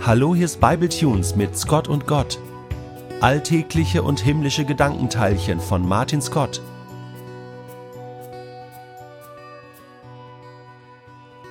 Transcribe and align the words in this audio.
Hallo, 0.00 0.34
hier 0.34 0.44
ist 0.44 0.60
Bible 0.60 0.88
Tunes 0.88 1.34
mit 1.34 1.58
Scott 1.58 1.88
und 1.88 2.06
Gott. 2.06 2.38
Alltägliche 3.20 4.02
und 4.02 4.20
himmlische 4.20 4.64
Gedankenteilchen 4.64 5.60
von 5.60 5.86
Martin 5.86 6.22
Scott. 6.22 6.62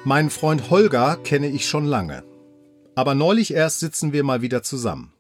Meinen 0.05 0.29
Freund 0.29 0.69
Holger 0.69 1.17
kenne 1.17 1.47
ich 1.47 1.67
schon 1.67 1.85
lange. 1.85 2.23
Aber 2.95 3.15
neulich 3.15 3.53
erst 3.53 3.81
sitzen 3.81 4.13
wir 4.13 4.23
mal 4.23 4.41
wieder 4.41 4.63
zusammen. 4.63 5.11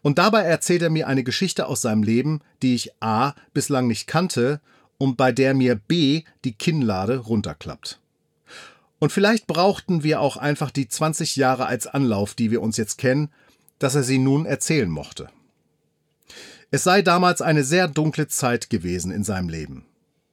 Und 0.00 0.18
dabei 0.18 0.40
erzählt 0.40 0.82
er 0.82 0.90
mir 0.90 1.06
eine 1.06 1.22
Geschichte 1.22 1.66
aus 1.66 1.82
seinem 1.82 2.02
Leben, 2.02 2.40
die 2.62 2.74
ich 2.74 2.92
A 3.00 3.34
bislang 3.52 3.86
nicht 3.86 4.06
kannte 4.06 4.60
und 4.96 5.16
bei 5.16 5.32
der 5.32 5.52
mir 5.52 5.76
B 5.76 6.22
die 6.44 6.54
Kinnlade 6.54 7.18
runterklappt. 7.18 8.00
Und 8.98 9.12
vielleicht 9.12 9.46
brauchten 9.46 10.02
wir 10.02 10.20
auch 10.20 10.36
einfach 10.36 10.70
die 10.70 10.88
20 10.88 11.36
Jahre 11.36 11.66
als 11.66 11.86
Anlauf, 11.86 12.34
die 12.34 12.50
wir 12.50 12.62
uns 12.62 12.76
jetzt 12.76 12.98
kennen, 12.98 13.30
dass 13.78 13.94
er 13.94 14.02
sie 14.02 14.18
nun 14.18 14.46
erzählen 14.46 14.88
mochte. 14.88 15.28
Es 16.70 16.84
sei 16.84 17.02
damals 17.02 17.42
eine 17.42 17.64
sehr 17.64 17.88
dunkle 17.88 18.28
Zeit 18.28 18.70
gewesen 18.70 19.12
in 19.12 19.24
seinem 19.24 19.48
Leben. 19.48 19.86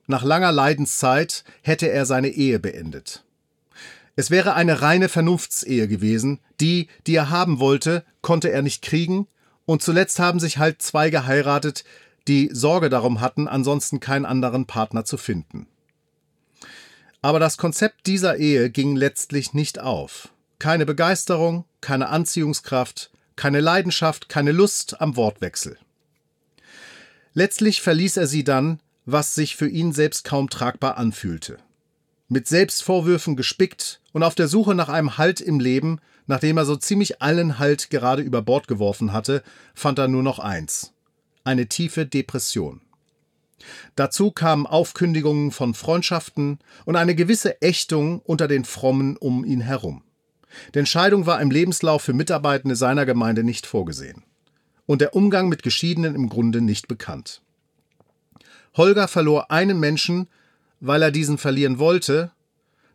Nach 0.07 0.23
langer 0.23 0.51
Leidenszeit 0.51 1.43
hätte 1.61 1.89
er 1.89 2.05
seine 2.05 2.29
Ehe 2.29 2.59
beendet. 2.59 3.23
Es 4.15 4.29
wäre 4.29 4.55
eine 4.55 4.81
reine 4.81 5.09
Vernunftsehe 5.09 5.87
gewesen, 5.87 6.39
die, 6.59 6.87
die 7.07 7.15
er 7.15 7.29
haben 7.29 7.59
wollte, 7.59 8.03
konnte 8.21 8.51
er 8.51 8.61
nicht 8.61 8.81
kriegen, 8.81 9.27
und 9.65 9.81
zuletzt 9.81 10.19
haben 10.19 10.39
sich 10.39 10.57
halt 10.57 10.81
zwei 10.81 11.09
geheiratet, 11.09 11.85
die 12.27 12.49
Sorge 12.51 12.89
darum 12.89 13.21
hatten, 13.21 13.47
ansonsten 13.47 13.99
keinen 13.99 14.25
anderen 14.25 14.65
Partner 14.65 15.05
zu 15.05 15.17
finden. 15.17 15.67
Aber 17.21 17.39
das 17.39 17.57
Konzept 17.57 18.07
dieser 18.07 18.37
Ehe 18.37 18.69
ging 18.69 18.95
letztlich 18.95 19.53
nicht 19.53 19.79
auf. 19.79 20.29
Keine 20.59 20.85
Begeisterung, 20.85 21.65
keine 21.81 22.09
Anziehungskraft, 22.09 23.11
keine 23.35 23.61
Leidenschaft, 23.61 24.29
keine 24.29 24.51
Lust 24.51 25.01
am 25.01 25.15
Wortwechsel. 25.15 25.77
Letztlich 27.33 27.81
verließ 27.81 28.17
er 28.17 28.27
sie 28.27 28.43
dann, 28.43 28.79
was 29.05 29.35
sich 29.35 29.55
für 29.55 29.67
ihn 29.67 29.93
selbst 29.93 30.23
kaum 30.23 30.49
tragbar 30.49 30.97
anfühlte. 30.97 31.57
Mit 32.27 32.47
Selbstvorwürfen 32.47 33.35
gespickt 33.35 34.01
und 34.13 34.23
auf 34.23 34.35
der 34.35 34.47
Suche 34.47 34.75
nach 34.75 34.89
einem 34.89 35.17
Halt 35.17 35.41
im 35.41 35.59
Leben, 35.59 35.99
nachdem 36.27 36.57
er 36.57 36.65
so 36.65 36.75
ziemlich 36.75 37.21
allen 37.21 37.59
Halt 37.59 37.89
gerade 37.89 38.21
über 38.21 38.41
Bord 38.41 38.67
geworfen 38.67 39.13
hatte, 39.13 39.43
fand 39.73 39.99
er 39.99 40.07
nur 40.07 40.23
noch 40.23 40.39
eins 40.39 40.93
eine 41.43 41.67
tiefe 41.67 42.05
Depression. 42.05 42.81
Dazu 43.95 44.31
kamen 44.31 44.65
Aufkündigungen 44.65 45.51
von 45.51 45.73
Freundschaften 45.73 46.59
und 46.85 46.95
eine 46.95 47.15
gewisse 47.15 47.61
Ächtung 47.61 48.19
unter 48.19 48.47
den 48.47 48.65
Frommen 48.65 49.17
um 49.17 49.43
ihn 49.45 49.61
herum. 49.61 50.03
Denn 50.73 50.85
Scheidung 50.85 51.25
war 51.25 51.41
im 51.41 51.51
Lebenslauf 51.51 52.01
für 52.01 52.13
Mitarbeitende 52.13 52.75
seiner 52.75 53.05
Gemeinde 53.05 53.43
nicht 53.43 53.65
vorgesehen. 53.65 54.23
Und 54.85 55.01
der 55.01 55.15
Umgang 55.15 55.47
mit 55.47 55.63
Geschiedenen 55.63 56.15
im 56.15 56.27
Grunde 56.27 56.61
nicht 56.61 56.87
bekannt. 56.87 57.41
Holger 58.75 59.07
verlor 59.07 59.51
einen 59.51 59.79
Menschen, 59.79 60.27
weil 60.79 61.01
er 61.01 61.11
diesen 61.11 61.37
verlieren 61.37 61.79
wollte, 61.79 62.31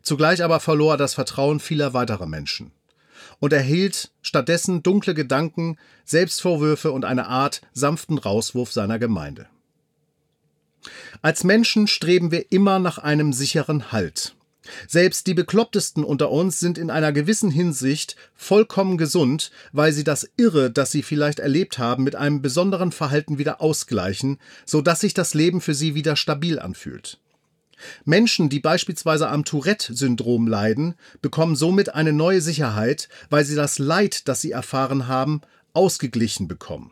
zugleich 0.01 0.43
aber 0.43 0.59
verlor 0.59 0.93
er 0.93 0.97
das 0.97 1.13
Vertrauen 1.13 1.59
vieler 1.59 1.93
weiterer 1.93 2.25
Menschen 2.25 2.71
und 3.39 3.53
erhielt 3.53 4.11
stattdessen 4.21 4.83
dunkle 4.83 5.13
Gedanken, 5.13 5.77
Selbstvorwürfe 6.05 6.91
und 6.91 7.05
eine 7.05 7.27
Art 7.27 7.61
sanften 7.73 8.17
Rauswurf 8.17 8.71
seiner 8.71 8.99
Gemeinde. 8.99 9.47
Als 11.21 11.43
Menschen 11.43 11.87
streben 11.87 12.31
wir 12.31 12.51
immer 12.51 12.79
nach 12.79 12.97
einem 12.97 13.33
sicheren 13.33 13.91
Halt. 13.91 14.35
Selbst 14.87 15.27
die 15.27 15.33
Beklopptesten 15.33 16.03
unter 16.03 16.29
uns 16.29 16.59
sind 16.59 16.77
in 16.77 16.89
einer 16.89 17.11
gewissen 17.11 17.51
Hinsicht 17.51 18.15
vollkommen 18.35 18.97
gesund, 18.97 19.51
weil 19.71 19.91
sie 19.93 20.03
das 20.03 20.29
Irre, 20.37 20.71
das 20.71 20.91
sie 20.91 21.03
vielleicht 21.03 21.39
erlebt 21.39 21.77
haben, 21.77 22.03
mit 22.03 22.15
einem 22.15 22.41
besonderen 22.41 22.91
Verhalten 22.91 23.37
wieder 23.37 23.61
ausgleichen, 23.61 24.39
so 24.65 24.81
dass 24.81 25.01
sich 25.01 25.13
das 25.13 25.33
Leben 25.33 25.61
für 25.61 25.73
sie 25.73 25.95
wieder 25.95 26.15
stabil 26.15 26.59
anfühlt. 26.59 27.19
Menschen, 28.05 28.49
die 28.49 28.59
beispielsweise 28.59 29.29
am 29.29 29.45
Tourette-Syndrom 29.45 30.47
leiden, 30.47 30.95
bekommen 31.21 31.55
somit 31.55 31.93
eine 31.93 32.11
neue 32.11 32.41
Sicherheit, 32.41 33.07
weil 33.29 33.45
sie 33.45 33.55
das 33.55 33.77
Leid, 33.77 34.27
das 34.27 34.41
sie 34.41 34.51
erfahren 34.51 35.07
haben, 35.07 35.41
ausgeglichen 35.73 36.47
bekommen. 36.47 36.91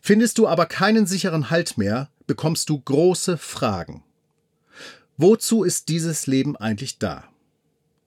Findest 0.00 0.38
du 0.38 0.46
aber 0.46 0.66
keinen 0.66 1.06
sicheren 1.06 1.50
Halt 1.50 1.78
mehr, 1.78 2.10
bekommst 2.28 2.68
du 2.68 2.78
große 2.78 3.36
Fragen. 3.36 4.04
Wozu 5.16 5.64
ist 5.64 5.88
dieses 5.88 6.28
Leben 6.28 6.56
eigentlich 6.56 7.00
da? 7.00 7.24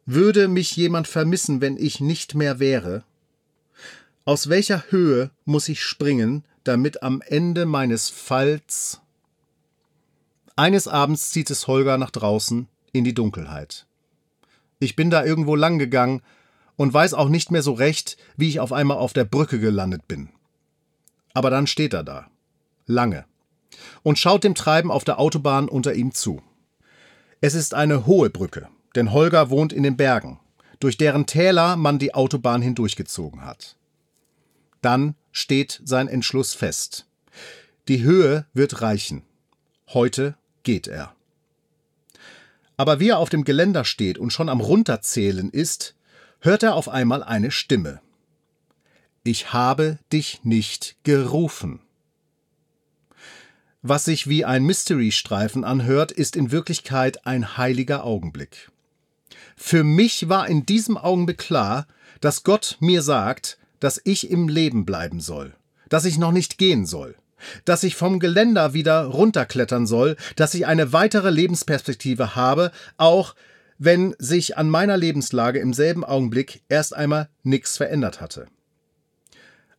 Würde 0.05 0.47
mich 0.47 0.77
jemand 0.77 1.09
vermissen, 1.09 1.59
wenn 1.59 1.75
ich 1.75 1.99
nicht 1.99 2.35
mehr 2.35 2.59
wäre? 2.59 3.03
Aus 4.23 4.47
welcher 4.47 4.85
Höhe 4.89 5.31
muss 5.43 5.67
ich 5.67 5.83
springen, 5.83 6.45
damit 6.63 7.03
am 7.03 7.21
Ende 7.21 7.65
meines 7.65 8.09
Falls 8.09 9.01
eines 10.55 10.87
Abends 10.87 11.31
zieht 11.31 11.49
es 11.49 11.65
Holger 11.65 11.97
nach 11.97 12.11
draußen 12.11 12.67
in 12.91 13.03
die 13.03 13.13
Dunkelheit. 13.13 13.87
Ich 14.79 14.95
bin 14.95 15.09
da 15.09 15.25
irgendwo 15.25 15.55
lang 15.55 15.79
gegangen 15.79 16.21
und 16.75 16.93
weiß 16.93 17.13
auch 17.13 17.29
nicht 17.29 17.51
mehr 17.51 17.63
so 17.63 17.73
recht, 17.73 18.17
wie 18.37 18.49
ich 18.49 18.59
auf 18.59 18.71
einmal 18.71 18.97
auf 18.97 19.13
der 19.13 19.23
Brücke 19.23 19.59
gelandet 19.59 20.07
bin. 20.07 20.29
Aber 21.33 21.49
dann 21.49 21.67
steht 21.67 21.93
er 21.93 22.03
da, 22.03 22.29
lange, 22.85 23.25
und 24.03 24.19
schaut 24.19 24.43
dem 24.43 24.55
Treiben 24.55 24.91
auf 24.91 25.03
der 25.03 25.19
Autobahn 25.19 25.69
unter 25.69 25.93
ihm 25.93 26.13
zu. 26.13 26.41
Es 27.39 27.53
ist 27.53 27.73
eine 27.73 28.05
hohe 28.05 28.29
Brücke, 28.29 28.67
denn 28.95 29.11
Holger 29.11 29.49
wohnt 29.49 29.73
in 29.73 29.83
den 29.83 29.97
Bergen, 29.97 30.39
durch 30.79 30.97
deren 30.97 31.25
Täler 31.25 31.75
man 31.75 31.99
die 31.99 32.13
Autobahn 32.13 32.61
hindurchgezogen 32.61 33.45
hat. 33.45 33.75
Dann 34.81 35.15
steht 35.31 35.81
sein 35.83 36.07
Entschluss 36.07 36.53
fest. 36.53 37.07
Die 37.87 38.03
Höhe 38.03 38.45
wird 38.53 38.81
reichen. 38.81 39.23
Heute 39.87 40.35
geht 40.63 40.87
er. 40.87 41.13
Aber 42.77 42.99
wie 42.99 43.09
er 43.09 43.19
auf 43.19 43.29
dem 43.29 43.43
Geländer 43.43 43.85
steht 43.85 44.17
und 44.17 44.31
schon 44.31 44.49
am 44.49 44.59
Runterzählen 44.59 45.49
ist, 45.49 45.95
hört 46.39 46.63
er 46.63 46.75
auf 46.75 46.89
einmal 46.89 47.23
eine 47.23 47.51
Stimme. 47.51 48.01
Ich 49.23 49.53
habe 49.53 49.99
dich 50.11 50.43
nicht 50.43 50.95
gerufen. 51.03 51.81
Was 53.83 54.05
sich 54.05 54.27
wie 54.27 54.45
ein 54.45 54.63
Mystery-Streifen 54.63 55.63
anhört, 55.63 56.11
ist 56.11 56.35
in 56.35 56.51
Wirklichkeit 56.51 57.25
ein 57.25 57.57
heiliger 57.57 58.03
Augenblick. 58.03 58.69
Für 59.55 59.83
mich 59.83 60.29
war 60.29 60.47
in 60.47 60.65
diesem 60.65 60.97
Augenblick 60.97 61.39
klar, 61.39 61.87
dass 62.19 62.43
Gott 62.43 62.77
mir 62.79 63.01
sagt, 63.01 63.57
dass 63.79 63.99
ich 64.03 64.29
im 64.29 64.47
Leben 64.47 64.85
bleiben 64.85 65.19
soll, 65.19 65.55
dass 65.89 66.05
ich 66.05 66.17
noch 66.17 66.31
nicht 66.31 66.57
gehen 66.57 66.85
soll 66.85 67.15
dass 67.65 67.83
ich 67.83 67.95
vom 67.95 68.19
Geländer 68.19 68.73
wieder 68.73 69.05
runterklettern 69.05 69.87
soll, 69.87 70.15
dass 70.35 70.53
ich 70.53 70.67
eine 70.67 70.93
weitere 70.93 71.29
Lebensperspektive 71.29 72.35
habe, 72.35 72.71
auch 72.97 73.35
wenn 73.77 74.15
sich 74.19 74.57
an 74.57 74.69
meiner 74.69 74.97
Lebenslage 74.97 75.59
im 75.59 75.73
selben 75.73 76.03
Augenblick 76.03 76.61
erst 76.69 76.95
einmal 76.95 77.29
nichts 77.43 77.77
verändert 77.77 78.21
hatte. 78.21 78.47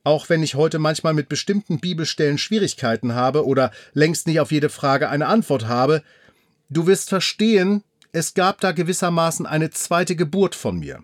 Auch 0.04 0.28
wenn 0.28 0.42
ich 0.42 0.54
heute 0.54 0.78
manchmal 0.78 1.14
mit 1.14 1.28
bestimmten 1.28 1.78
Bibelstellen 1.78 2.38
Schwierigkeiten 2.38 3.14
habe 3.14 3.46
oder 3.46 3.70
längst 3.92 4.26
nicht 4.26 4.40
auf 4.40 4.50
jede 4.50 4.68
Frage 4.68 5.08
eine 5.08 5.26
Antwort 5.26 5.66
habe, 5.66 6.02
du 6.70 6.86
wirst 6.86 7.08
verstehen, 7.08 7.84
es 8.10 8.34
gab 8.34 8.60
da 8.60 8.72
gewissermaßen 8.72 9.46
eine 9.46 9.70
zweite 9.70 10.16
Geburt 10.16 10.54
von 10.54 10.78
mir. 10.78 11.02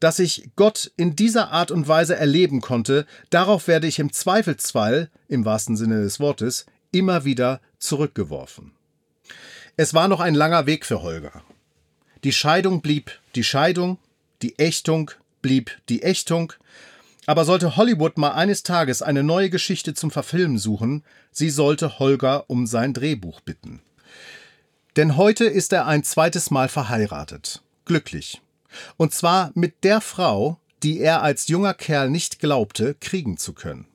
Dass 0.00 0.18
ich 0.18 0.50
Gott 0.56 0.90
in 0.96 1.16
dieser 1.16 1.50
Art 1.50 1.70
und 1.70 1.88
Weise 1.88 2.16
erleben 2.16 2.60
konnte, 2.60 3.06
darauf 3.30 3.68
werde 3.68 3.86
ich 3.86 3.98
im 3.98 4.12
Zweifelsfall, 4.12 5.10
im 5.28 5.44
wahrsten 5.44 5.76
Sinne 5.76 6.02
des 6.02 6.20
Wortes, 6.20 6.66
immer 6.92 7.24
wieder 7.24 7.60
zurückgeworfen. 7.78 8.72
Es 9.76 9.94
war 9.94 10.08
noch 10.08 10.20
ein 10.20 10.34
langer 10.34 10.66
Weg 10.66 10.86
für 10.86 11.02
Holger. 11.02 11.42
Die 12.24 12.32
Scheidung 12.32 12.80
blieb 12.80 13.20
die 13.34 13.44
Scheidung, 13.44 13.98
die 14.42 14.58
Ächtung 14.58 15.10
blieb 15.42 15.70
die 15.88 16.02
Ächtung, 16.02 16.52
aber 17.26 17.44
sollte 17.44 17.76
Hollywood 17.76 18.18
mal 18.18 18.30
eines 18.32 18.62
Tages 18.62 19.02
eine 19.02 19.22
neue 19.22 19.50
Geschichte 19.50 19.94
zum 19.94 20.10
Verfilmen 20.10 20.58
suchen, 20.58 21.04
sie 21.32 21.50
sollte 21.50 21.98
Holger 21.98 22.48
um 22.48 22.66
sein 22.66 22.94
Drehbuch 22.94 23.40
bitten. 23.40 23.82
Denn 24.96 25.16
heute 25.16 25.44
ist 25.44 25.72
er 25.72 25.86
ein 25.86 26.04
zweites 26.04 26.50
Mal 26.50 26.68
verheiratet. 26.68 27.62
Glücklich. 27.84 28.40
Und 28.96 29.12
zwar 29.12 29.50
mit 29.54 29.84
der 29.84 30.00
Frau, 30.00 30.58
die 30.82 31.00
er 31.00 31.22
als 31.22 31.48
junger 31.48 31.74
Kerl 31.74 32.10
nicht 32.10 32.38
glaubte, 32.38 32.94
kriegen 32.94 33.36
zu 33.36 33.52
können. 33.52 33.86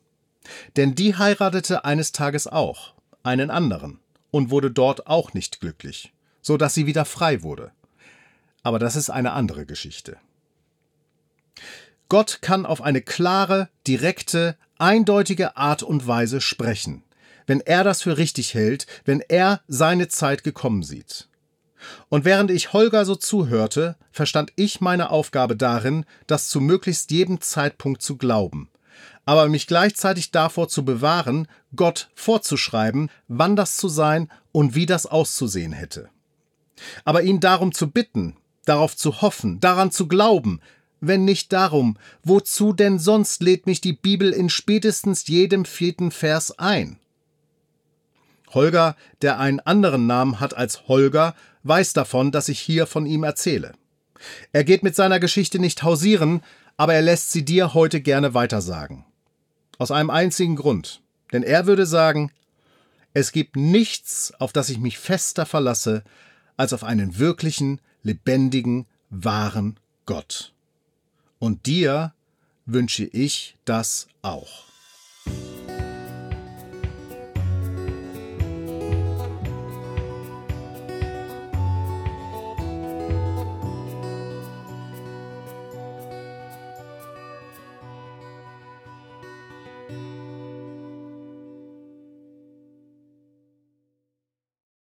Denn 0.76 0.96
die 0.96 1.16
heiratete 1.16 1.86
eines 1.86 2.12
Tages 2.12 2.48
auch 2.48 2.94
einen 3.24 3.50
anderen 3.50 4.00
und 4.32 4.50
wurde 4.50 4.72
dort 4.72 5.08
auch 5.08 5.34
nicht 5.34 5.60
glücklich, 5.60 6.14
so 6.42 6.58
dass 6.58 6.74
sie 6.74 6.86
wieder 6.86 7.06
frei 7.06 7.44
wurde. 7.44 7.72
Aber 8.64 8.80
das 8.80 8.96
ist 8.96 9.10
eine 9.10 9.34
andere 9.34 9.66
Geschichte. 9.66 10.18
Gott 12.12 12.40
kann 12.42 12.66
auf 12.66 12.82
eine 12.82 13.02
klare, 13.02 13.70
direkte, 13.88 14.58
eindeutige 14.78 15.56
Art 15.56 15.82
und 15.82 16.08
Weise 16.08 16.42
sprechen, 16.42 17.04
wenn 17.48 17.62
er 17.62 17.86
das 17.86 18.02
für 18.02 18.18
richtig 18.18 18.54
hält, 18.54 18.86
wenn 19.06 19.22
er 19.22 19.62
seine 19.70 20.10
Zeit 20.10 20.44
gekommen 20.44 20.84
sieht. 20.84 21.30
Und 22.10 22.26
während 22.26 22.52
ich 22.52 22.74
Holger 22.74 23.06
so 23.06 23.16
zuhörte, 23.16 23.96
verstand 24.12 24.52
ich 24.58 24.82
meine 24.82 25.10
Aufgabe 25.10 25.56
darin, 25.56 26.04
das 26.28 26.50
zu 26.50 26.60
möglichst 26.60 27.12
jedem 27.12 27.40
Zeitpunkt 27.40 28.02
zu 28.02 28.18
glauben, 28.18 28.70
aber 29.24 29.48
mich 29.48 29.66
gleichzeitig 29.66 30.32
davor 30.32 30.68
zu 30.68 30.84
bewahren, 30.84 31.48
Gott 31.78 32.10
vorzuschreiben, 32.14 33.10
wann 33.30 33.56
das 33.56 33.78
zu 33.78 33.88
sein 33.88 34.30
und 34.52 34.76
wie 34.76 34.86
das 34.86 35.06
auszusehen 35.06 35.72
hätte. 35.72 36.10
Aber 37.06 37.24
ihn 37.24 37.40
darum 37.40 37.72
zu 37.72 37.90
bitten, 37.90 38.36
darauf 38.66 38.98
zu 38.98 39.22
hoffen, 39.22 39.62
daran 39.62 39.92
zu 39.92 40.10
glauben, 40.10 40.60
wenn 41.02 41.26
nicht 41.26 41.52
darum, 41.52 41.98
wozu 42.24 42.72
denn 42.72 43.00
sonst 43.00 43.42
lädt 43.42 43.66
mich 43.66 43.82
die 43.82 43.94
Bibel 43.94 44.32
in 44.32 44.50
spätestens 44.50 45.28
jedem 45.28 45.66
vierten 45.66 46.12
Vers 46.12 46.58
ein? 46.58 46.98
Holger, 48.54 48.96
der 49.22 49.40
einen 49.40 49.60
anderen 49.60 50.08
Namen 50.08 50.40
hat 50.40 50.56
als 50.56 50.88
Holger, 50.88 51.36
weiß 51.64 51.94
davon, 51.94 52.32
dass 52.32 52.50
ich 52.50 52.60
hier 52.60 52.86
von 52.86 53.06
ihm 53.06 53.24
erzähle. 53.24 53.74
Er 54.52 54.64
geht 54.64 54.84
mit 54.84 54.96
seiner 54.96 55.20
Geschichte 55.20 55.60
nicht 55.60 55.84
hausieren, 55.84 56.42
aber 56.78 56.94
er 56.94 57.02
lässt 57.02 57.32
sie 57.32 57.44
dir 57.44 57.74
heute 57.74 58.02
gerne 58.02 58.34
weitersagen. 58.34 59.06
Aus 59.78 59.92
einem 59.92 60.10
einzigen 60.10 60.56
Grund. 60.56 61.02
Denn 61.32 61.44
er 61.44 61.66
würde 61.66 61.86
sagen, 61.86 62.32
es 63.14 63.32
gibt 63.32 63.56
nichts, 63.56 64.34
auf 64.40 64.54
das 64.54 64.70
ich 64.70 64.80
mich 64.80 65.00
fester 65.00 65.46
verlasse, 65.46 66.04
als 66.58 66.74
auf 66.74 66.84
einen 66.84 67.18
wirklichen, 67.18 67.80
lebendigen, 68.04 68.86
wahren 69.10 69.80
Gott. 70.06 70.54
Und 71.42 71.66
dir 71.66 72.14
wünsche 72.68 73.04
ich 73.04 73.56
das 73.66 74.08
auch. 74.22 74.71